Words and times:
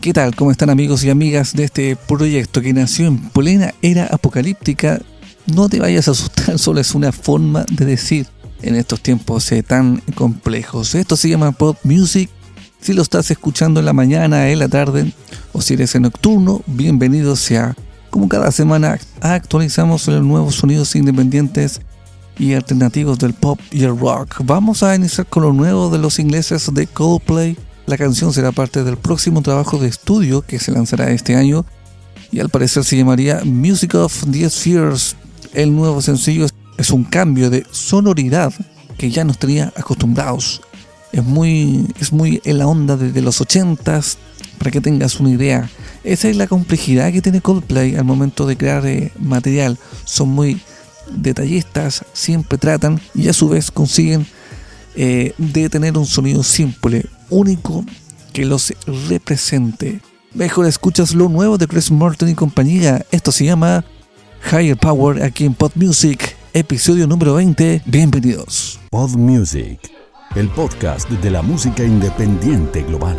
¿Qué 0.00 0.12
tal? 0.12 0.36
¿Cómo 0.36 0.52
están 0.52 0.70
amigos 0.70 1.02
y 1.02 1.10
amigas 1.10 1.54
de 1.54 1.64
este 1.64 1.96
proyecto 1.96 2.62
que 2.62 2.72
nació 2.72 3.08
en 3.08 3.18
plena 3.18 3.74
era 3.82 4.06
apocalíptica? 4.06 5.00
No 5.46 5.68
te 5.68 5.80
vayas 5.80 6.06
a 6.06 6.12
asustar, 6.12 6.56
solo 6.60 6.80
es 6.80 6.94
una 6.94 7.10
forma 7.10 7.66
de 7.68 7.84
decir 7.84 8.28
en 8.62 8.76
estos 8.76 9.00
tiempos 9.00 9.50
eh, 9.50 9.64
tan 9.64 10.00
complejos. 10.14 10.94
Esto 10.94 11.16
se 11.16 11.28
llama 11.28 11.50
pop 11.50 11.76
music. 11.82 12.30
Si 12.80 12.92
lo 12.92 13.02
estás 13.02 13.32
escuchando 13.32 13.80
en 13.80 13.86
la 13.86 13.92
mañana, 13.92 14.48
en 14.50 14.60
la 14.60 14.68
tarde 14.68 15.12
o 15.52 15.60
si 15.60 15.74
eres 15.74 15.96
en 15.96 16.02
nocturno, 16.02 16.62
bienvenido 16.66 17.34
sea. 17.34 17.74
Como 18.10 18.28
cada 18.28 18.52
semana 18.52 19.00
actualizamos 19.20 20.06
los 20.06 20.22
nuevos 20.22 20.54
sonidos 20.54 20.94
independientes 20.94 21.80
y 22.38 22.54
alternativos 22.54 23.18
del 23.18 23.34
pop 23.34 23.58
y 23.72 23.82
el 23.82 23.98
rock. 23.98 24.42
Vamos 24.44 24.84
a 24.84 24.94
iniciar 24.94 25.26
con 25.26 25.42
lo 25.42 25.52
nuevo 25.52 25.90
de 25.90 25.98
los 25.98 26.20
ingleses 26.20 26.72
de 26.72 26.86
Coldplay. 26.86 27.56
La 27.88 27.96
canción 27.96 28.34
será 28.34 28.52
parte 28.52 28.84
del 28.84 28.98
próximo 28.98 29.40
trabajo 29.40 29.78
de 29.78 29.88
estudio 29.88 30.42
que 30.42 30.58
se 30.58 30.72
lanzará 30.72 31.10
este 31.10 31.36
año 31.36 31.64
y 32.30 32.38
al 32.40 32.50
parecer 32.50 32.84
se 32.84 32.98
llamaría 32.98 33.40
Music 33.46 33.94
of 33.94 34.24
the 34.30 34.50
Spheres. 34.50 35.16
El 35.54 35.74
nuevo 35.74 36.02
sencillo 36.02 36.46
es 36.76 36.90
un 36.90 37.04
cambio 37.04 37.48
de 37.48 37.64
sonoridad 37.70 38.52
que 38.98 39.10
ya 39.10 39.24
nos 39.24 39.38
tenía 39.38 39.72
acostumbrados. 39.74 40.60
Es 41.12 41.24
muy, 41.24 41.86
es 41.98 42.12
muy 42.12 42.42
en 42.44 42.58
la 42.58 42.66
onda 42.66 42.98
de, 42.98 43.22
los 43.22 43.40
80s, 43.40 44.18
para 44.58 44.70
que 44.70 44.82
tengas 44.82 45.18
una 45.18 45.30
idea. 45.30 45.70
Esa 46.04 46.28
es 46.28 46.36
la 46.36 46.46
complejidad 46.46 47.10
que 47.10 47.22
tiene 47.22 47.40
Coldplay 47.40 47.96
al 47.96 48.04
momento 48.04 48.46
de 48.46 48.58
crear 48.58 48.84
eh, 48.84 49.12
material. 49.18 49.78
Son 50.04 50.28
muy 50.28 50.60
detallistas, 51.10 52.04
siempre 52.12 52.58
tratan 52.58 53.00
y 53.14 53.28
a 53.28 53.32
su 53.32 53.48
vez 53.48 53.70
consiguen 53.70 54.26
eh, 55.00 55.32
de 55.38 55.70
tener 55.70 55.96
un 55.96 56.06
sonido 56.06 56.42
simple, 56.42 57.06
único, 57.30 57.84
que 58.32 58.44
los 58.44 58.74
represente. 59.08 60.00
Mejor 60.34 60.66
escuchas 60.66 61.14
lo 61.14 61.28
nuevo 61.28 61.56
de 61.56 61.68
Chris 61.68 61.92
Martin 61.92 62.30
y 62.30 62.34
compañía. 62.34 63.06
Esto 63.12 63.30
se 63.30 63.44
llama 63.44 63.84
Higher 64.50 64.76
Power 64.76 65.22
aquí 65.22 65.44
en 65.44 65.54
Pod 65.54 65.70
Music, 65.76 66.36
episodio 66.52 67.06
número 67.06 67.34
20. 67.34 67.82
Bienvenidos. 67.86 68.80
Pod 68.90 69.10
Music, 69.10 69.78
el 70.34 70.48
podcast 70.48 71.08
de 71.08 71.30
la 71.30 71.42
música 71.42 71.84
independiente 71.84 72.82
global. 72.82 73.16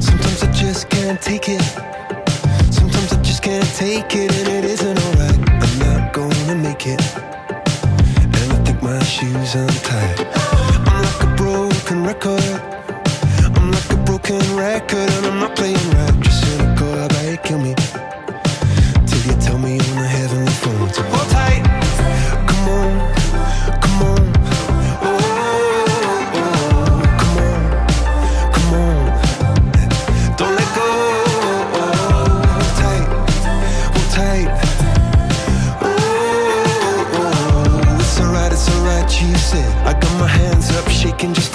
Sometimes 0.00 0.42
I 0.42 0.52
just 0.52 0.88
can't 0.90 1.20
take 1.20 1.48
it. 1.48 1.73
My 9.54 9.66
shoes. 9.70 10.26
I'm 10.86 11.02
like 11.02 11.22
a 11.22 11.34
broken 11.36 12.04
record. 12.04 12.60
I'm 13.56 13.70
like 13.70 13.90
a 13.92 13.96
broken 14.04 14.56
record, 14.56 15.10
and 15.10 15.26
I'm 15.26 15.38
not 15.40 15.56
playing 15.56 15.93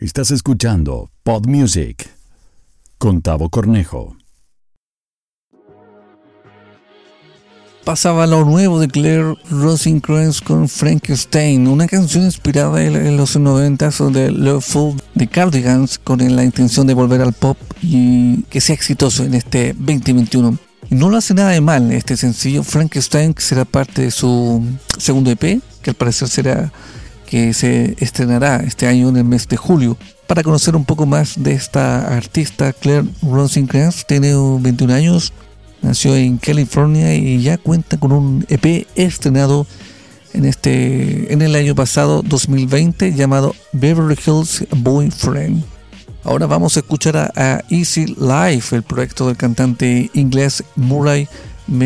Estás 0.00 0.30
escuchando 0.30 1.10
Pod 1.24 1.46
Music 1.48 2.08
con 2.98 3.20
Tavo 3.20 3.50
Cornejo. 3.50 4.16
Pasaba 7.84 8.28
lo 8.28 8.44
nuevo 8.44 8.78
de 8.78 8.86
Claire 8.86 9.34
Rosencrantz 9.50 10.40
con 10.40 10.68
Frankenstein, 10.68 11.66
una 11.66 11.88
canción 11.88 12.22
inspirada 12.22 12.80
en, 12.80 13.16
los 13.16 13.36
90 13.36 13.90
de 14.12 14.30
Love 14.30 14.64
Fool 14.64 15.02
de 15.16 15.26
Cardigans 15.26 15.98
con 15.98 16.20
la 16.36 16.44
intención 16.44 16.86
de 16.86 16.94
volver 16.94 17.20
al 17.20 17.32
pop 17.32 17.58
y 17.82 18.42
que 18.44 18.60
sea 18.60 18.76
exitoso 18.76 19.24
en 19.24 19.34
este 19.34 19.72
2021. 19.72 20.58
Y 20.90 20.94
no 20.94 21.10
lo 21.10 21.16
hace 21.16 21.34
nada 21.34 21.50
de 21.50 21.60
mal 21.60 21.90
este 21.90 22.16
sencillo, 22.16 22.62
Frankenstein, 22.62 23.34
que 23.34 23.42
será 23.42 23.64
parte 23.64 24.02
de 24.02 24.12
su 24.12 24.64
segundo 24.96 25.32
EP, 25.32 25.60
que 25.82 25.90
al 25.90 25.96
parecer 25.96 26.28
será 26.28 26.72
que 27.28 27.52
se 27.52 27.94
estrenará 27.98 28.56
este 28.66 28.86
año 28.86 29.10
en 29.10 29.18
el 29.18 29.24
mes 29.24 29.46
de 29.48 29.58
julio. 29.58 29.98
Para 30.26 30.42
conocer 30.42 30.74
un 30.74 30.86
poco 30.86 31.04
más 31.04 31.42
de 31.42 31.52
esta 31.52 32.16
artista, 32.16 32.72
Claire 32.72 33.06
Rosencrantz 33.22 34.06
tiene 34.06 34.32
21 34.34 34.94
años, 34.94 35.34
nació 35.82 36.16
en 36.16 36.38
California 36.38 37.14
y 37.14 37.42
ya 37.42 37.58
cuenta 37.58 37.98
con 37.98 38.12
un 38.12 38.46
EP 38.48 38.86
estrenado 38.94 39.66
en 40.32 40.46
este 40.46 41.32
en 41.32 41.42
el 41.42 41.54
año 41.54 41.74
pasado 41.74 42.22
2020 42.22 43.12
llamado 43.14 43.54
Beverly 43.72 44.16
Hills 44.26 44.64
Boyfriend. 44.70 45.64
Ahora 46.24 46.46
vamos 46.46 46.76
a 46.76 46.80
escuchar 46.80 47.16
a, 47.16 47.32
a 47.36 47.62
Easy 47.68 48.06
Life, 48.18 48.74
el 48.74 48.82
proyecto 48.82 49.26
del 49.26 49.36
cantante 49.36 50.10
inglés 50.14 50.64
Murray 50.76 51.28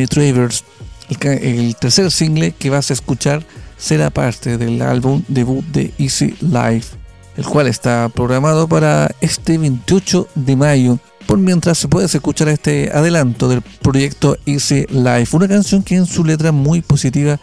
Travers. 0.09 0.64
El, 1.09 1.28
el 1.28 1.76
tercer 1.76 2.11
single 2.12 2.52
que 2.52 2.71
vas 2.71 2.90
a 2.90 2.95
escuchar 2.95 3.45
será 3.83 4.11
parte 4.11 4.59
del 4.59 4.81
álbum 4.81 5.25
debut 5.27 5.65
de 5.67 5.93
Easy 5.99 6.37
Life, 6.41 6.97
el 7.37 7.45
cual 7.45 7.67
está 7.67 8.09
programado 8.09 8.69
para 8.69 9.11
este 9.21 9.59
28 9.59 10.29
de 10.37 10.55
mayo. 10.55 10.99
Por 11.27 11.39
mientras 11.39 11.85
puedes 11.91 12.15
escuchar 12.15 12.49
este 12.49 12.93
adelanto 12.95 13.49
del 13.49 13.61
proyecto 13.61 14.39
Easy 14.47 14.87
Life, 14.89 15.37
una 15.37 15.49
canción 15.49 15.83
que 15.83 15.97
en 15.97 16.07
su 16.07 16.25
letra 16.25 16.53
muy 16.53 16.81
positiva 16.81 17.41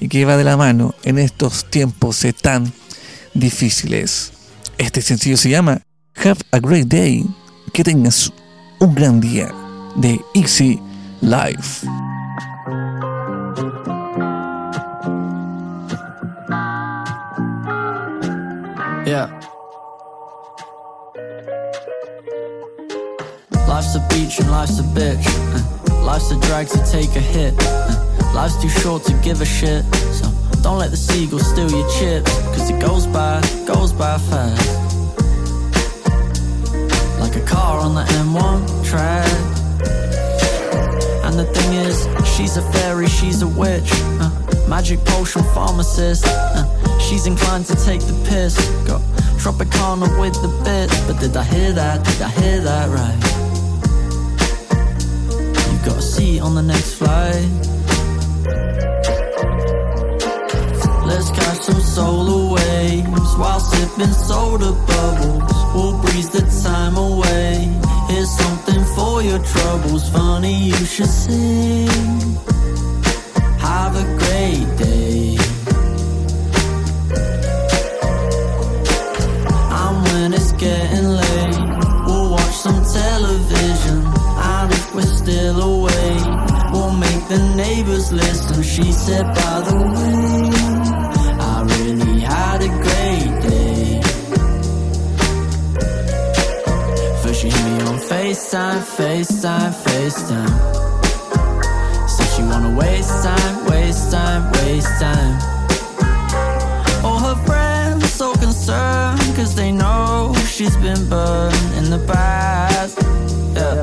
y 0.00 0.08
que 0.08 0.24
va 0.24 0.38
de 0.38 0.44
la 0.44 0.56
mano 0.56 0.94
en 1.04 1.18
estos 1.18 1.66
tiempos 1.68 2.26
tan 2.40 2.72
difíciles. 3.34 4.32
Este 4.78 5.02
sencillo 5.02 5.36
se 5.36 5.50
llama 5.50 5.82
Have 6.16 6.40
a 6.52 6.58
Great 6.58 6.86
Day. 6.86 7.26
Que 7.74 7.84
tengas 7.84 8.32
un 8.80 8.94
gran 8.94 9.20
día 9.20 9.50
de 9.96 10.18
Easy 10.34 10.80
Life. 11.20 11.86
Yeah. 19.04 19.26
Life's 23.66 23.96
a 23.96 24.06
beach 24.08 24.38
and 24.38 24.50
life's 24.50 24.78
a 24.78 24.84
bitch. 24.94 25.26
Uh, 25.26 26.04
Life's 26.04 26.30
a 26.30 26.38
drag 26.40 26.68
to 26.68 26.78
take 26.90 27.10
a 27.16 27.20
hit. 27.20 27.52
Uh, 27.58 28.32
Life's 28.32 28.62
too 28.62 28.68
short 28.68 29.02
to 29.04 29.12
give 29.14 29.40
a 29.40 29.44
shit. 29.44 29.84
So 30.14 30.30
don't 30.62 30.78
let 30.78 30.92
the 30.92 30.96
seagulls 30.96 31.48
steal 31.50 31.68
your 31.68 31.88
chips. 31.90 32.32
Cause 32.54 32.70
it 32.70 32.80
goes 32.80 33.08
by, 33.08 33.40
goes 33.66 33.92
by 33.92 34.18
fast. 34.18 34.68
Like 37.18 37.34
a 37.34 37.44
car 37.44 37.80
on 37.80 37.96
the 37.96 38.04
M1 38.04 38.84
track. 38.88 39.26
And 41.24 41.36
the 41.36 41.46
thing 41.46 41.72
is, 41.74 42.06
she's 42.36 42.56
a 42.56 42.62
fairy, 42.72 43.08
she's 43.08 43.42
a 43.42 43.48
witch. 43.48 43.90
Uh, 44.20 44.41
magic 44.68 44.98
potion 45.04 45.42
pharmacist. 45.54 46.24
Uh, 46.26 46.98
she's 46.98 47.26
inclined 47.26 47.66
to 47.66 47.76
take 47.84 48.00
the 48.00 48.14
piss. 48.28 48.54
Got 48.86 49.00
Tropicana 49.42 50.08
with 50.20 50.34
the 50.42 50.48
bits. 50.64 50.98
But 51.06 51.20
did 51.20 51.36
I 51.36 51.44
hear 51.44 51.72
that? 51.72 52.04
Did 52.04 52.22
I 52.22 52.28
hear 52.40 52.60
that 52.60 52.88
right? 52.88 53.20
You 55.72 55.78
got 55.84 55.98
a 55.98 56.02
seat 56.02 56.40
on 56.40 56.54
the 56.54 56.62
next 56.62 56.94
flight. 56.94 57.48
Let's 61.06 61.30
catch 61.30 61.58
some 61.62 61.80
solar 61.80 62.54
waves 62.54 63.36
while 63.36 63.60
sipping 63.60 64.12
soda 64.12 64.72
bubbles. 64.86 65.52
We'll 65.74 66.00
breeze 66.02 66.30
the 66.30 66.42
time 66.62 66.96
away. 66.96 67.68
Here's 68.08 68.30
something 68.30 68.84
for 68.94 69.22
your 69.22 69.40
troubles. 69.40 70.08
Funny 70.10 70.66
you 70.66 70.84
should 70.86 71.06
sing. 71.06 72.38
Have 73.62 73.94
a 73.96 74.04
great 74.22 74.68
day. 74.76 75.36
And 79.80 79.96
when 80.04 80.34
it's 80.34 80.52
getting 80.52 81.08
late, 81.20 81.58
we'll 82.06 82.30
watch 82.30 82.56
some 82.66 82.82
television. 83.00 83.98
And 84.52 84.72
if 84.72 84.94
we're 84.94 85.02
still 85.02 85.62
awake, 85.62 86.26
we'll 86.72 86.92
make 86.92 87.28
the 87.28 87.38
neighbors 87.56 88.12
listen. 88.12 88.62
She 88.62 88.90
said, 88.92 89.24
by 89.26 89.60
the 89.68 89.76
way, 89.94 90.50
I 91.40 91.62
really 91.78 92.20
had 92.20 92.62
a 92.62 92.68
great 92.68 93.32
day. 93.48 94.00
First, 97.22 97.44
me 97.44 97.50
on 97.88 97.98
FaceTime, 98.10 98.82
FaceTime, 98.96 99.72
FaceTime. 99.84 100.81
Waste 102.76 103.22
time, 103.22 103.66
waste 103.66 104.10
time, 104.10 104.50
waste 104.52 105.00
time. 105.00 105.38
All 107.04 107.18
her 107.18 107.34
friends 107.44 108.10
so 108.10 108.32
concerned, 108.34 109.20
cause 109.36 109.54
they 109.54 109.70
know 109.70 110.34
she's 110.48 110.76
been 110.78 111.08
burned 111.08 111.74
in 111.76 111.90
the 111.90 112.02
past. 112.06 112.98
Yeah. 113.54 113.82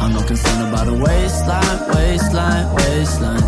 I'm 0.00 0.12
not 0.12 0.26
concerned 0.26 0.68
about 0.68 0.88
a 0.88 0.94
waistline, 0.94 1.78
waistline, 1.94 2.74
waistline. 2.74 3.42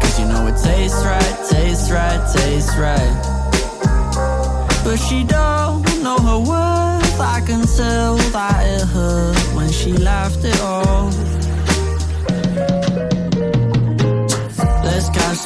Cause 0.00 0.20
you 0.20 0.26
know 0.26 0.46
it 0.46 0.56
tastes 0.62 1.04
right, 1.04 1.36
tastes 1.50 1.90
right, 1.90 2.20
tastes 2.32 2.76
right. 2.76 3.14
But 4.84 4.96
she 4.96 5.24
don't 5.24 5.82
know 6.02 6.18
her 6.18 6.38
worth. 6.38 7.20
I 7.20 7.42
can 7.44 7.66
tell 7.66 8.16
that 8.16 8.62
it 8.66 8.86
hurt 8.86 9.36
when 9.56 9.70
she 9.70 9.92
laughed 9.92 10.44
it 10.44 10.60
off. 10.60 10.89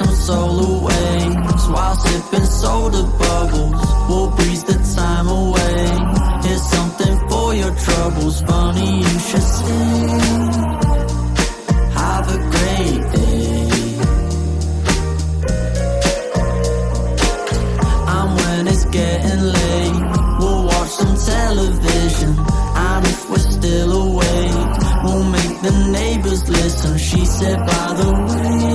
Some 0.04 0.14
solar 0.14 0.84
waves 0.86 1.68
while 1.68 1.96
sipping 1.96 2.44
soda 2.46 3.02
bubbles. 3.18 3.82
We'll 4.08 4.30
breeze 4.36 4.64
the 4.64 4.78
time 4.96 5.28
away. 5.28 5.86
Here's 6.44 6.62
something 6.76 7.28
for 7.28 7.54
your 7.54 7.74
troubles. 7.74 8.40
Funny 8.42 8.98
you 8.98 9.18
should 9.28 9.42
say. 9.42 10.44
Have 12.00 12.26
a 12.36 12.38
great 12.54 13.02
day. 13.12 13.68
And 18.14 18.28
when 18.40 18.68
it's 18.68 18.84
getting 18.86 19.42
late, 19.58 20.02
we'll 20.38 20.64
watch 20.66 20.90
some 21.00 21.16
television. 21.32 22.30
And 22.76 23.06
if 23.06 23.30
we're 23.30 23.50
still 23.58 23.90
awake, 24.06 24.72
we'll 25.04 25.24
make 25.24 25.56
the 25.62 25.88
neighbors 25.92 26.48
listen. 26.48 26.98
She 26.98 27.24
said, 27.24 27.58
by 27.58 27.94
the 28.00 28.10
way, 28.12 28.73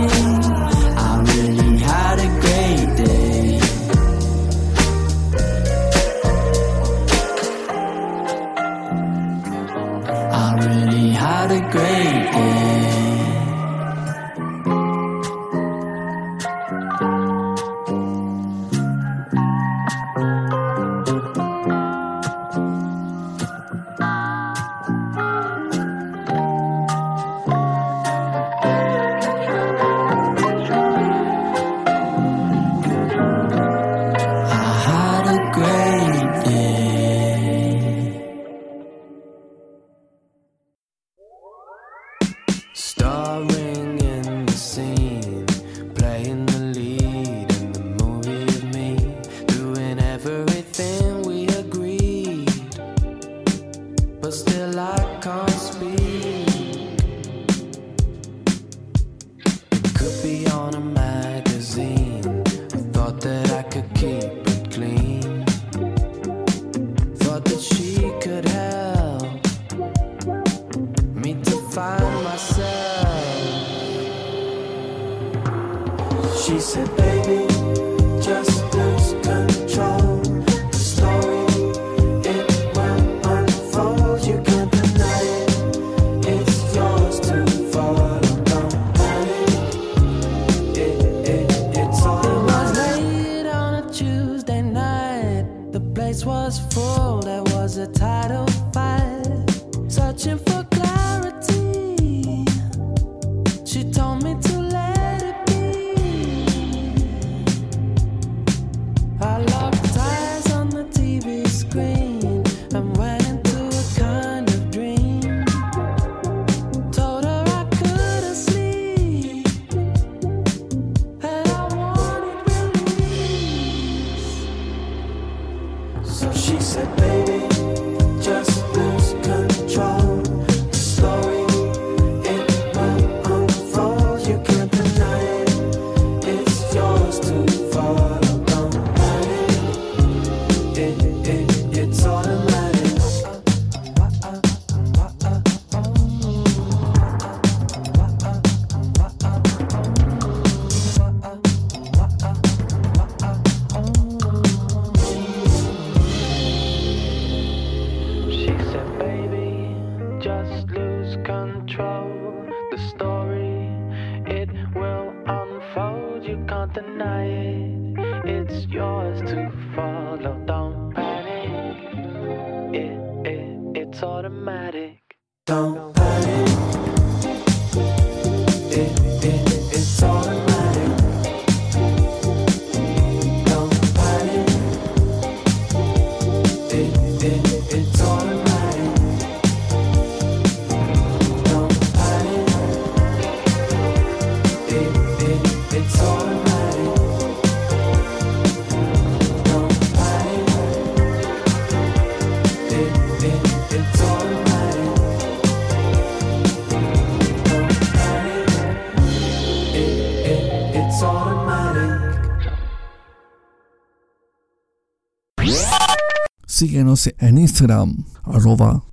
Síguenos 216.59 217.09
en 217.19 217.37
Instagram, 217.37 218.03
arroba 218.25 218.83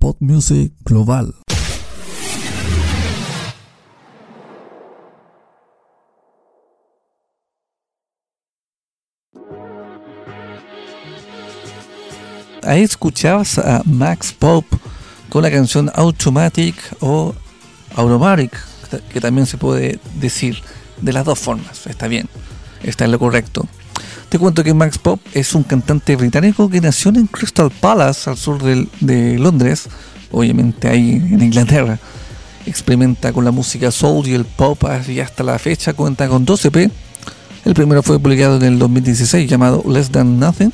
ahí 12.63 12.83
escuchabas 12.83 13.57
a 13.57 13.81
Max 13.83 14.31
Pop 14.31 14.63
con 15.27 15.43
la 15.43 15.51
canción 15.51 15.91
Automatic 15.93 16.77
o 17.01 17.35
Automatic, 17.97 18.57
que 19.11 19.19
también 19.19 19.45
se 19.45 19.57
puede 19.57 19.99
decir 20.21 20.61
de 21.01 21.11
las 21.11 21.25
dos 21.25 21.37
formas. 21.37 21.85
Está 21.85 22.07
bien, 22.07 22.29
está 22.81 23.03
en 23.03 23.11
lo 23.11 23.19
correcto. 23.19 23.67
Te 24.37 24.41
cuento 24.41 24.63
que 24.63 24.75
Max 24.75 24.99
Pop 24.99 25.19
es 25.33 25.55
un 25.55 25.63
cantante 25.63 26.15
británico 26.15 26.69
que 26.69 26.79
nació 26.79 27.09
en 27.09 27.25
Crystal 27.25 27.71
Palace, 27.71 28.29
al 28.29 28.37
sur 28.37 28.61
del- 28.61 28.87
de 28.99 29.39
Londres, 29.39 29.87
obviamente 30.31 30.87
ahí 30.87 31.13
en 31.13 31.41
Inglaterra. 31.41 31.97
Experimenta 32.67 33.33
con 33.33 33.45
la 33.45 33.49
música 33.49 33.89
soul 33.89 34.27
y 34.27 34.35
el 34.35 34.45
pop 34.45 34.83
y 35.07 35.21
hasta 35.21 35.41
la 35.41 35.57
fecha 35.57 35.93
cuenta 35.93 36.27
con 36.29 36.45
12 36.45 36.67
EP. 36.67 36.91
El 37.65 37.73
primero 37.73 38.03
fue 38.03 38.19
publicado 38.19 38.57
en 38.57 38.61
el 38.63 38.77
2016 38.77 39.49
llamado 39.49 39.83
Less 39.89 40.11
Than 40.11 40.37
Nothing 40.39 40.71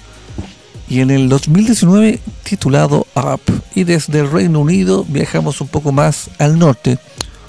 y 0.89 0.99
en 0.99 1.09
el 1.09 1.29
2019 1.29 2.19
titulado 2.43 3.07
Up. 3.15 3.39
Y 3.75 3.85
desde 3.85 4.19
el 4.19 4.29
Reino 4.29 4.59
Unido 4.59 5.05
viajamos 5.07 5.61
un 5.61 5.69
poco 5.69 5.93
más 5.93 6.29
al 6.37 6.59
norte, 6.59 6.97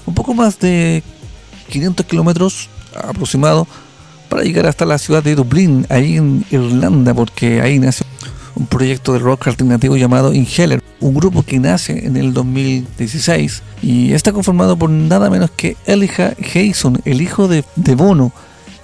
un 0.05 0.13
poco 0.15 0.33
más 0.33 0.59
de 0.59 1.03
500 1.69 2.05
kilómetros 2.05 2.69
aproximado 3.05 3.67
para 4.29 4.43
llegar 4.43 4.65
hasta 4.67 4.85
la 4.85 4.97
ciudad 4.97 5.23
de 5.23 5.35
Dublín, 5.35 5.85
ahí 5.89 6.17
en 6.17 6.45
Irlanda, 6.51 7.13
porque 7.13 7.61
ahí 7.61 7.79
nació 7.79 8.05
un 8.55 8.67
proyecto 8.67 9.11
de 9.13 9.19
rock 9.19 9.47
alternativo 9.47 9.97
llamado 9.97 10.33
Inhaler, 10.33 10.81
un 11.01 11.13
grupo 11.13 11.43
que 11.43 11.59
nace 11.59 12.05
en 12.05 12.15
el 12.17 12.33
2016 12.33 13.63
y 13.81 14.13
está 14.13 14.31
conformado 14.31 14.77
por 14.77 14.89
nada 14.89 15.29
menos 15.29 15.51
que 15.51 15.75
Elijah 15.85 16.33
Jason, 16.41 17.01
el 17.05 17.21
hijo 17.21 17.47
de, 17.47 17.63
Bono, 17.95 18.31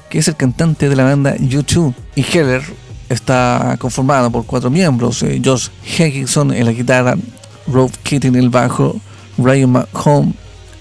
que 0.10 0.19
es 0.19 0.27
el 0.27 0.36
cantante 0.36 0.89
de 0.89 0.95
la 0.95 1.05
banda 1.05 1.36
U2. 1.38 1.93
Inhaler 2.15 2.62
está 3.10 3.77
conformado 3.79 4.29
por 4.31 4.45
cuatro 4.45 4.69
miembros, 4.69 5.24
eh, 5.24 5.41
Josh 5.43 5.69
Higginson 5.98 6.53
en 6.53 6.65
la 6.65 6.71
guitarra, 6.74 7.15
Rob 7.67 7.91
Kitty 8.03 8.27
en 8.27 8.36
el 8.36 8.50
bajo, 8.50 9.00
Ryan 9.38 9.71
McHome 9.71 10.33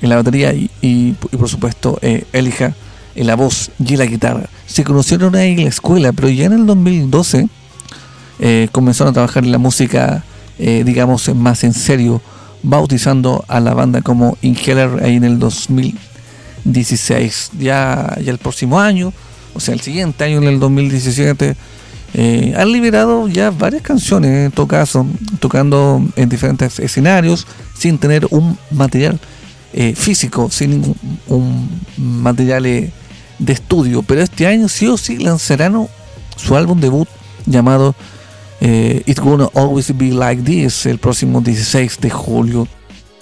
en 0.02 0.08
la 0.08 0.16
batería 0.16 0.52
y, 0.52 0.70
y- 0.80 1.14
y 1.30 1.36
por 1.36 1.48
supuesto 1.48 1.98
eh, 2.02 2.24
Elijah 2.32 2.74
en 3.20 3.26
la 3.26 3.36
voz 3.36 3.70
y 3.78 3.96
la 3.96 4.06
guitarra. 4.06 4.48
Se 4.66 4.82
conocieron 4.82 5.36
ahí 5.36 5.52
en 5.52 5.64
la 5.64 5.68
escuela, 5.68 6.10
pero 6.12 6.30
ya 6.30 6.46
en 6.46 6.54
el 6.54 6.64
2012 6.64 7.50
eh, 8.38 8.68
comenzaron 8.72 9.10
a 9.10 9.14
trabajar 9.14 9.44
en 9.44 9.52
la 9.52 9.58
música, 9.58 10.24
eh, 10.58 10.84
digamos, 10.86 11.28
más 11.34 11.62
en 11.64 11.74
serio, 11.74 12.22
bautizando 12.62 13.44
a 13.46 13.60
la 13.60 13.74
banda 13.74 14.00
como 14.00 14.38
Inhaler 14.40 15.04
ahí 15.04 15.16
en 15.16 15.24
el 15.24 15.38
2016. 15.38 17.50
Ya, 17.58 18.16
el 18.24 18.38
próximo 18.38 18.80
año, 18.80 19.12
o 19.52 19.60
sea, 19.60 19.74
el 19.74 19.82
siguiente 19.82 20.24
año, 20.24 20.38
en 20.38 20.44
el 20.44 20.58
2017, 20.58 21.56
eh, 22.14 22.54
han 22.56 22.72
liberado 22.72 23.28
ya 23.28 23.50
varias 23.50 23.82
canciones, 23.82 24.46
en 24.46 24.52
todo 24.52 24.66
caso, 24.66 25.06
tocando 25.40 26.02
en 26.16 26.30
diferentes 26.30 26.78
escenarios, 26.78 27.46
sin 27.78 27.98
tener 27.98 28.26
un 28.30 28.56
material 28.70 29.20
eh, 29.74 29.94
físico, 29.94 30.48
sin 30.50 30.96
un 31.28 31.68
material 31.98 32.90
de 33.40 33.52
estudio. 33.52 34.02
Pero 34.02 34.22
este 34.22 34.46
año 34.46 34.68
sí 34.68 34.86
o 34.86 34.96
sí 34.96 35.18
lanzarán 35.18 35.88
su 36.36 36.56
álbum 36.56 36.80
debut 36.80 37.08
llamado 37.46 37.94
eh, 38.60 39.02
It's 39.06 39.20
Gonna 39.20 39.48
Always 39.54 39.96
Be 39.96 40.10
Like 40.12 40.42
This 40.42 40.86
el 40.86 40.98
próximo 40.98 41.40
16 41.40 41.98
de 42.00 42.10
julio. 42.10 42.68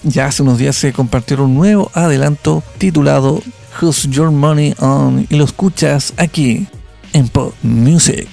Ya 0.03 0.27
hace 0.27 0.43
unos 0.43 0.57
días 0.59 0.75
se 0.75 0.93
compartieron 0.93 1.47
un 1.47 1.55
nuevo 1.55 1.91
adelanto 1.93 2.63
titulado 2.77 3.41
Who's 3.81 4.03
Your 4.09 4.31
Money 4.31 4.75
On 4.79 5.25
y 5.29 5.35
lo 5.35 5.43
escuchas 5.43 6.13
aquí 6.17 6.67
en 7.13 7.27
Pop 7.27 7.53
Music. 7.63 8.29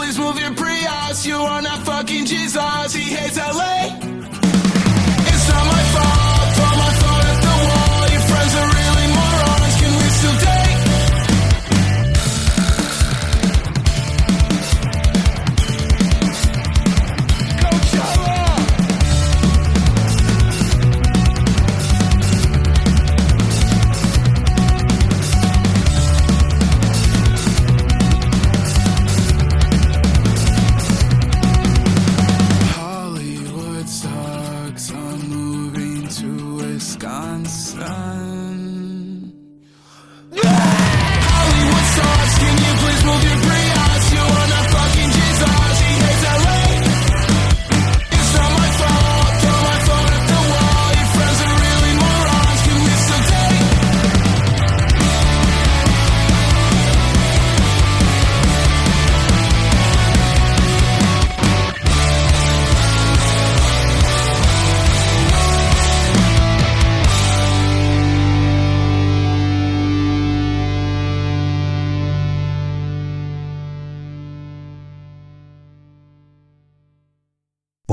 please 0.00 0.18
move 0.18 0.40
your 0.40 0.54
Prius. 0.54 1.26
You 1.26 1.36
are 1.36 1.60
not 1.60 1.84
fucking 1.84 2.24
Jesus. 2.24 2.94
He 2.94 3.12
hates 3.14 3.36
LA. 3.36 4.29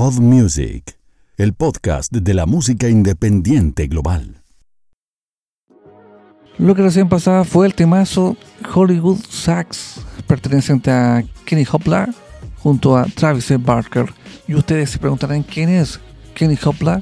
Pod 0.07 0.21
Music, 0.21 0.97
el 1.35 1.53
podcast 1.53 2.13
de 2.13 2.33
la 2.33 2.45
música 2.45 2.87
independiente 2.87 3.87
global. 3.87 4.41
Lo 6.57 6.75
que 6.75 6.81
recién 6.81 7.09
pasaba 7.09 7.43
fue 7.43 7.65
el 7.65 7.73
temazo 7.73 8.37
Hollywood 8.73 9.19
Sax, 9.27 9.99
perteneciente 10.25 10.91
a 10.91 11.25
Kenny 11.43 11.65
Hopla 11.69 12.07
junto 12.59 12.95
a 12.95 13.03
Travis 13.03 13.51
Barker. 13.59 14.05
Y 14.47 14.55
ustedes 14.55 14.91
se 14.91 14.97
preguntarán 14.97 15.43
quién 15.43 15.67
es 15.67 15.99
Kenny 16.35 16.57
Hopla. 16.63 17.01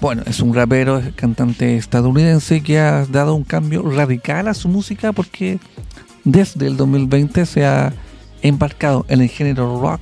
Bueno, 0.00 0.22
es 0.24 0.40
un 0.40 0.54
rapero, 0.54 1.02
cantante 1.16 1.76
estadounidense 1.76 2.62
que 2.62 2.78
ha 2.78 3.04
dado 3.04 3.34
un 3.34 3.44
cambio 3.44 3.82
radical 3.82 4.48
a 4.48 4.54
su 4.54 4.70
música 4.70 5.12
porque 5.12 5.58
desde 6.24 6.68
el 6.68 6.78
2020 6.78 7.44
se 7.44 7.66
ha 7.66 7.92
embarcado 8.40 9.04
en 9.10 9.20
el 9.20 9.28
género 9.28 9.78
rock, 9.78 10.00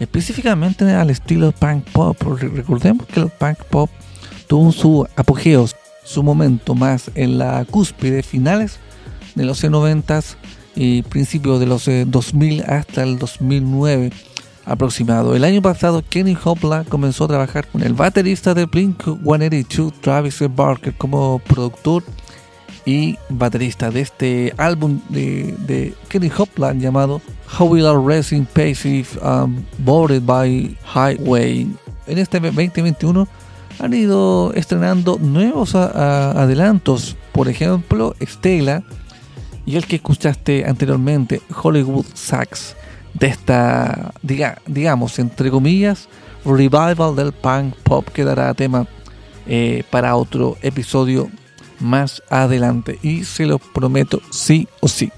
específicamente 0.00 0.90
al 0.92 1.10
estilo 1.10 1.52
punk 1.52 1.84
pop. 1.90 2.16
Re- 2.22 2.48
Recordemos 2.48 3.06
que 3.06 3.20
el 3.20 3.28
punk 3.28 3.58
pop 3.70 3.90
tuvo 4.46 4.72
su 4.72 5.06
apogeo, 5.16 5.66
su 6.04 6.22
momento 6.22 6.74
más 6.74 7.10
en 7.14 7.38
la 7.38 7.64
cúspide 7.64 8.22
finales 8.22 8.78
de 9.34 9.44
los 9.44 9.62
90 9.62 10.20
y 10.74 11.02
principios 11.02 11.58
de 11.60 11.66
los 11.66 11.88
eh, 11.88 12.04
2000 12.06 12.62
hasta 12.64 13.02
el 13.02 13.18
2009 13.18 14.12
aproximado. 14.64 15.34
El 15.36 15.44
año 15.44 15.62
pasado 15.62 16.02
Kenny 16.08 16.36
Hopla 16.42 16.84
comenzó 16.84 17.24
a 17.24 17.28
trabajar 17.28 17.66
con 17.68 17.82
el 17.82 17.94
baterista 17.94 18.52
de 18.52 18.66
Blink 18.66 19.02
182 19.04 19.92
Travis 20.00 20.40
Barker 20.54 20.94
como 20.96 21.38
productor 21.46 22.02
y 22.86 23.18
baterista 23.28 23.90
de 23.90 24.00
este 24.00 24.54
álbum 24.56 25.00
de, 25.08 25.54
de 25.66 25.92
Kenny 26.08 26.30
Hopla 26.34 26.72
llamado 26.72 27.20
How 27.58 27.66
Will 27.66 27.84
Our 27.84 28.06
Racing 28.06 28.44
Passive 28.44 29.08
um, 29.20 29.62
Boarded 29.78 30.22
by 30.22 30.74
Highway. 30.94 31.66
En 32.06 32.18
este 32.18 32.38
2021 32.40 33.28
han 33.80 33.92
ido 33.92 34.54
estrenando 34.54 35.18
nuevos 35.20 35.74
adelantos, 35.74 37.16
por 37.32 37.48
ejemplo, 37.48 38.14
Stella 38.22 38.82
y 39.66 39.76
el 39.76 39.86
que 39.86 39.96
escuchaste 39.96 40.64
anteriormente, 40.64 41.42
Hollywood 41.62 42.06
Sax, 42.14 42.76
de 43.14 43.26
esta, 43.26 44.12
diga, 44.22 44.58
digamos, 44.66 45.18
entre 45.18 45.50
comillas, 45.50 46.08
revival 46.44 47.16
del 47.16 47.32
punk 47.32 47.74
pop 47.82 48.08
que 48.08 48.24
dará 48.24 48.54
tema 48.54 48.86
eh, 49.48 49.82
para 49.90 50.14
otro 50.14 50.56
episodio 50.62 51.28
más 51.80 52.22
adelante 52.30 52.98
y 53.02 53.24
se 53.24 53.46
lo 53.46 53.58
prometo 53.58 54.20
sí 54.30 54.68
o 54.80 54.88
sí. 54.88 55.10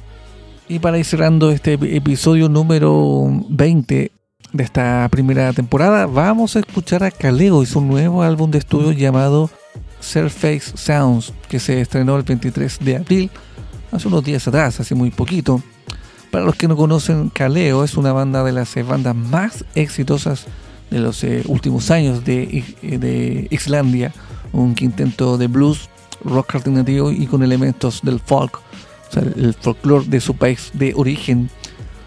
Y 0.69 0.79
para 0.81 0.99
ir 0.99 1.05
cerrando 1.05 1.51
este 1.51 1.79
ep- 1.79 1.95
episodio 1.97 2.49
número 2.49 3.25
20 3.49 4.13
de 4.53 4.63
esta 4.65 5.09
primera 5.11 5.53
temporada, 5.53 6.07
vamos 6.07 6.57
a 6.57 6.61
escuchar 6.61 7.05
a 7.05 7.11
Kaleo 7.11 7.63
y 7.63 7.67
su 7.67 7.81
nuevo 7.81 8.23
álbum 8.23 8.51
de 8.51 8.59
estudio 8.59 8.93
llamado 8.93 9.51
Surface 10.01 10.77
Sounds, 10.77 11.33
que 11.49 11.59
se 11.59 11.81
estrenó 11.81 12.17
el 12.17 12.23
23 12.23 12.79
de 12.81 12.97
abril, 12.97 13.31
hace 13.93 14.09
unos 14.09 14.25
días 14.25 14.47
atrás, 14.47 14.79
hace 14.81 14.95
muy 14.95 15.11
poquito. 15.11 15.63
Para 16.31 16.45
los 16.45 16.55
que 16.57 16.69
no 16.69 16.77
conocen, 16.77 17.31
Kaleo 17.31 17.85
es 17.85 17.97
una 17.97 18.13
banda 18.13 18.45
de 18.45 18.53
las 18.53 18.75
bandas 18.87 19.15
más 19.17 19.65
exitosas 19.75 20.47
de 20.91 20.99
los 21.01 21.25
eh, 21.25 21.43
últimos 21.47 21.91
años 21.91 22.25
de, 22.25 22.63
de 22.83 23.49
Islandia, 23.51 24.13
un 24.53 24.75
quinteto 24.75 25.39
de 25.39 25.47
blues, 25.47 25.89
rock 26.25 26.55
alternativo 26.57 27.11
y 27.13 27.27
con 27.27 27.43
elementos 27.43 28.01
del 28.03 28.21
folk, 28.21 28.57
o 28.57 29.13
sea, 29.13 29.23
el 29.23 29.55
folclore 29.55 30.07
de 30.07 30.21
su 30.21 30.35
país 30.37 30.71
de 30.75 30.93
origen, 30.97 31.51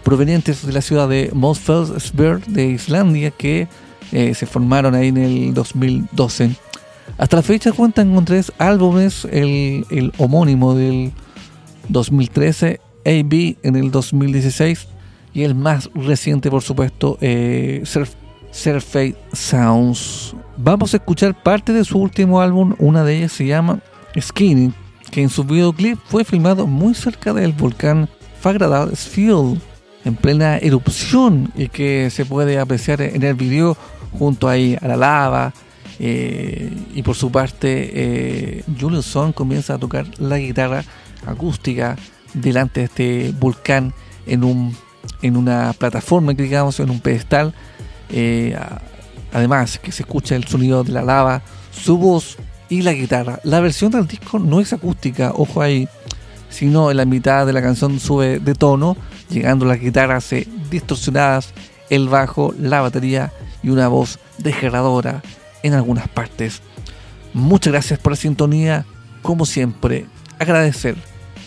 provenientes 0.04 0.66
de 0.66 0.72
la 0.72 0.80
ciudad 0.82 1.08
de 1.08 1.30
Mosfellsberg 1.32 2.44
de 2.46 2.66
Islandia, 2.66 3.30
que 3.30 3.68
eh, 4.12 4.34
se 4.34 4.46
formaron 4.46 4.94
ahí 4.94 5.08
en 5.08 5.16
el 5.16 5.54
2012. 5.54 6.50
Hasta 7.18 7.36
la 7.36 7.42
fecha 7.42 7.72
cuentan 7.72 8.14
con 8.14 8.24
tres 8.24 8.52
álbumes, 8.58 9.24
el, 9.30 9.86
el 9.90 10.12
homónimo 10.18 10.74
del 10.74 11.12
2013, 11.88 12.80
AB 13.04 13.56
en 13.62 13.76
el 13.76 13.90
2016 13.90 14.88
y 15.34 15.42
el 15.42 15.54
más 15.54 15.90
reciente, 15.94 16.50
por 16.50 16.62
supuesto, 16.62 17.18
eh, 17.20 17.80
Surf- 17.84 18.14
Surface 18.50 19.16
Sounds. 19.32 20.34
Vamos 20.56 20.94
a 20.94 20.98
escuchar 20.98 21.40
parte 21.42 21.72
de 21.72 21.84
su 21.84 21.98
último 21.98 22.40
álbum, 22.40 22.74
una 22.78 23.02
de 23.04 23.16
ellas 23.18 23.32
se 23.32 23.46
llama 23.46 23.80
Skinny, 24.20 24.72
que 25.10 25.22
en 25.22 25.28
su 25.28 25.44
videoclip 25.44 25.98
fue 26.06 26.24
filmado 26.24 26.66
muy 26.66 26.94
cerca 26.94 27.32
del 27.32 27.52
volcán 27.52 28.08
Fagradalsfjall, 28.40 29.60
en 30.04 30.16
plena 30.16 30.58
erupción, 30.58 31.52
y 31.54 31.68
que 31.68 32.10
se 32.10 32.24
puede 32.24 32.58
apreciar 32.58 33.00
en 33.02 33.22
el 33.22 33.34
video 33.34 33.76
junto 34.18 34.48
ahí 34.48 34.76
a 34.80 34.88
la 34.88 34.96
lava. 34.96 35.52
eh, 35.98 36.70
y 36.94 37.02
por 37.02 37.14
su 37.14 37.30
parte, 37.30 37.90
eh, 37.92 38.64
Julius 38.80 39.16
comienza 39.34 39.74
a 39.74 39.78
tocar 39.78 40.06
la 40.18 40.38
guitarra 40.38 40.84
acústica 41.26 41.96
delante 42.34 42.80
de 42.80 42.86
este 42.86 43.34
volcán 43.38 43.92
en, 44.26 44.42
un, 44.42 44.76
en 45.20 45.36
una 45.36 45.72
plataforma, 45.74 46.32
digamos, 46.32 46.80
en 46.80 46.90
un 46.90 47.00
pedestal. 47.00 47.54
Eh, 48.10 48.56
además, 49.32 49.78
que 49.78 49.92
se 49.92 50.02
escucha 50.02 50.34
el 50.34 50.44
sonido 50.44 50.82
de 50.82 50.92
la 50.92 51.02
lava, 51.02 51.42
su 51.70 51.96
voz 51.98 52.38
y 52.72 52.80
la 52.80 52.94
guitarra. 52.94 53.38
La 53.44 53.60
versión 53.60 53.92
del 53.92 54.06
disco 54.06 54.38
no 54.38 54.58
es 54.58 54.72
acústica, 54.72 55.32
ojo 55.36 55.60
ahí, 55.60 55.86
sino 56.48 56.90
en 56.90 56.96
la 56.96 57.04
mitad 57.04 57.44
de 57.44 57.52
la 57.52 57.60
canción 57.60 58.00
sube 58.00 58.38
de 58.38 58.54
tono, 58.54 58.96
llegando 59.28 59.66
las 59.66 59.78
guitarras 59.78 60.32
eh, 60.32 60.48
distorsionadas, 60.70 61.52
el 61.90 62.08
bajo, 62.08 62.54
la 62.58 62.80
batería 62.80 63.30
y 63.62 63.68
una 63.68 63.88
voz 63.88 64.18
desgarradora 64.38 65.22
en 65.62 65.74
algunas 65.74 66.08
partes. 66.08 66.62
Muchas 67.34 67.74
gracias 67.74 67.98
por 67.98 68.12
la 68.12 68.16
sintonía, 68.16 68.86
como 69.20 69.44
siempre, 69.44 70.06
agradecer 70.38 70.96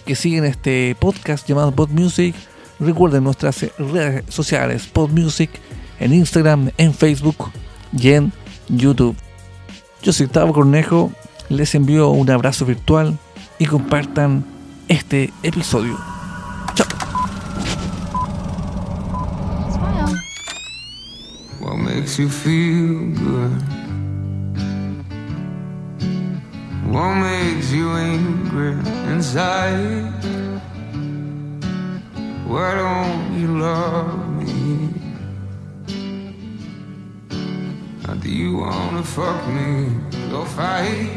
que 0.06 0.16
siguen 0.16 0.46
este 0.46 0.96
podcast 1.00 1.48
llamado 1.48 1.72
Pod 1.72 1.90
Music. 1.90 2.36
Recuerden 2.80 3.24
nuestras 3.24 3.64
eh, 3.64 3.72
redes 3.80 4.26
sociales, 4.30 4.86
Pod 4.86 5.10
Music, 5.10 5.50
en 6.00 6.14
Instagram, 6.14 6.70
en 6.78 6.94
Facebook 6.94 7.52
y 7.98 8.12
en 8.12 8.32
YouTube. 8.70 9.25
Yo 10.06 10.14
soy 10.14 10.28
Tavo 10.28 10.54
Cornejo, 10.54 11.12
les 11.50 11.74
envío 11.74 12.10
un 12.10 12.30
abrazo 12.30 12.64
virtual 12.64 13.18
y 13.58 13.66
compartan 13.66 14.46
este 14.88 15.34
episodio. 15.42 15.98
Chao. 16.76 16.86
What 21.60 21.78
makes 21.78 22.20
you 22.20 22.30
feel 22.30 23.16
good? 23.16 23.64
What 26.92 27.16
makes 27.16 27.72
you 27.72 27.90
angry? 27.98 28.76
Why 32.48 32.76
don't 32.76 33.42
you 33.42 33.58
love 33.58 34.30
me? 34.38 34.85
Do 38.26 38.32
you 38.32 38.58
wanna 38.58 39.04
fuck 39.04 39.48
me 39.50 39.86
or 40.34 40.48
fight? 40.48 41.12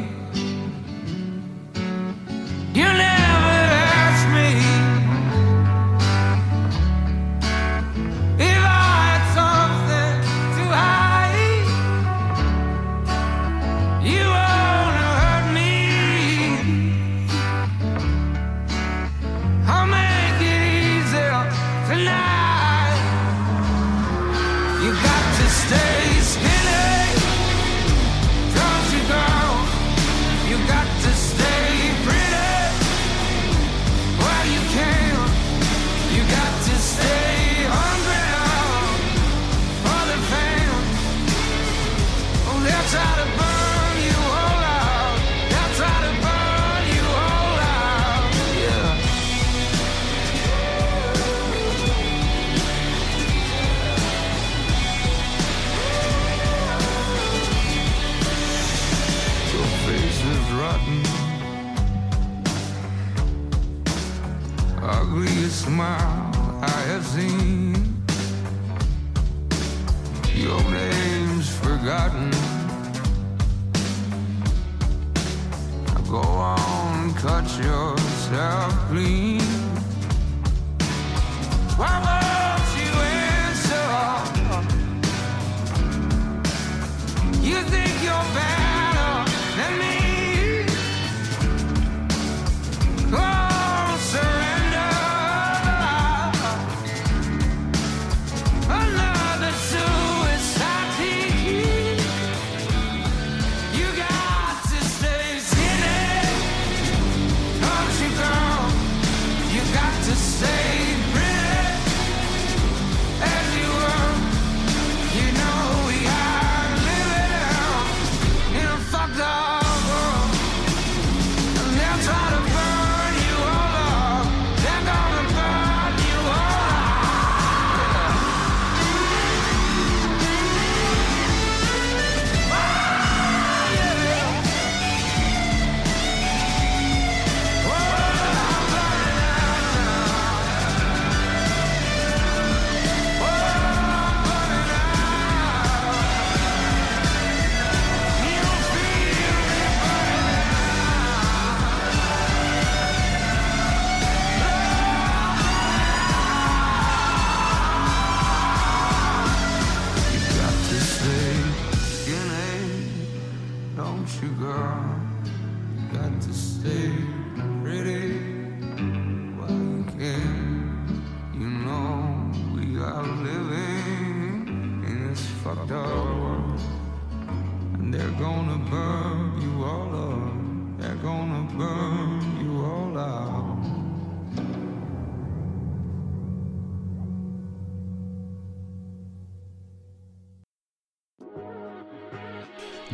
You 2.74 2.84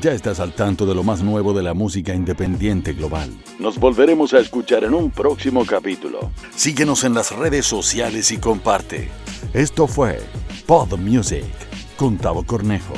Ya 0.00 0.12
estás 0.12 0.38
al 0.38 0.52
tanto 0.52 0.84
de 0.84 0.94
lo 0.94 1.02
más 1.02 1.22
nuevo 1.22 1.54
de 1.54 1.62
la 1.62 1.72
música 1.72 2.14
independiente 2.14 2.92
global. 2.92 3.30
Nos 3.58 3.78
volveremos 3.78 4.34
a 4.34 4.38
escuchar 4.38 4.84
en 4.84 4.92
un 4.92 5.10
próximo 5.10 5.64
capítulo. 5.64 6.30
Síguenos 6.54 7.04
en 7.04 7.14
las 7.14 7.34
redes 7.34 7.64
sociales 7.64 8.30
y 8.30 8.36
comparte. 8.36 9.08
Esto 9.54 9.86
fue 9.86 10.20
Pod 10.66 10.98
Music 10.98 11.63
con 11.96 12.16
Tavo 12.16 12.44
Cornejo. 12.44 12.94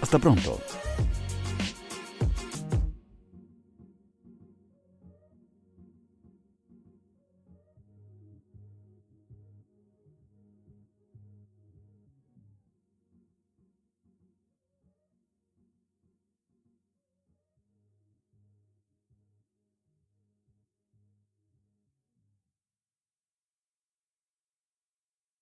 Hasta 0.00 0.18
pronto. 0.18 0.60